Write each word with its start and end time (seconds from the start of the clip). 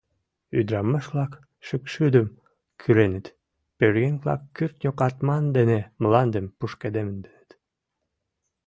Ӱдырамаш-влак 0.59 1.33
шӱкшудым 1.65 2.27
кӱрыныт, 2.81 3.25
пӧръеҥ-влак 3.77 4.41
кӱртньӧ 4.55 4.91
катман 4.99 5.43
дене 5.57 5.79
мландым 6.01 6.45
пушкыдемденыт. 6.57 7.49